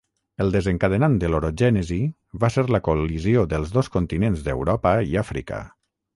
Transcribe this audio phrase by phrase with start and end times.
[0.43, 1.97] El desencadenant de l'orogènesi
[2.45, 5.63] va ser la col·lisió dels dos continents d'Europa i Àfrica.